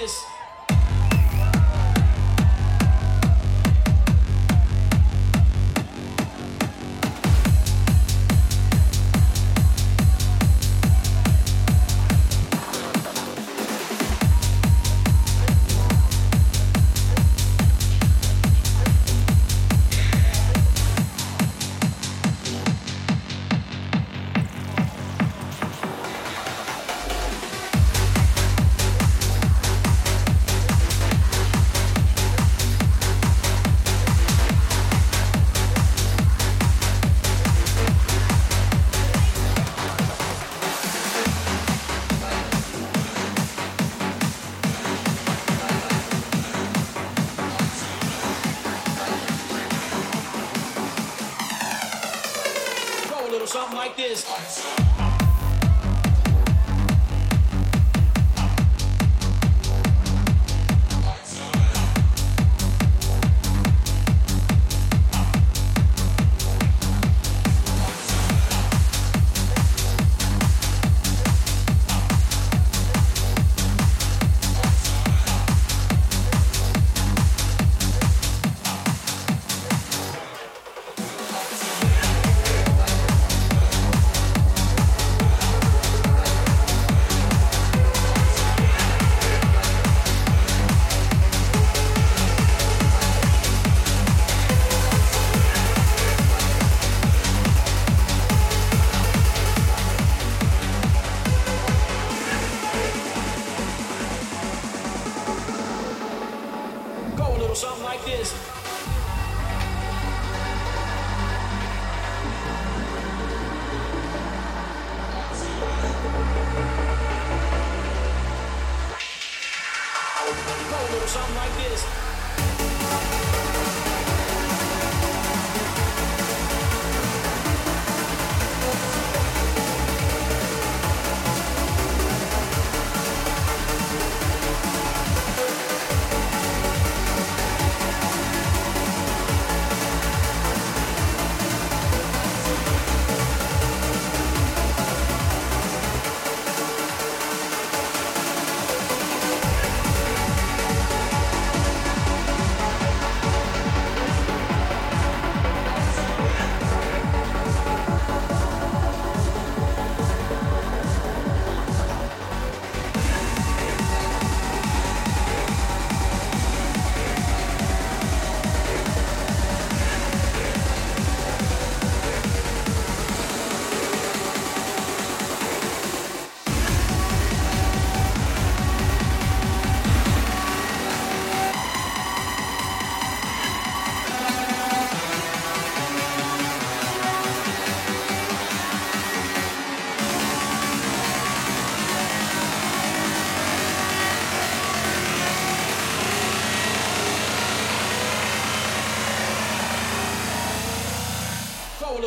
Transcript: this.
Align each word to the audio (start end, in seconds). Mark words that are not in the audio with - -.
this. 0.00 0.35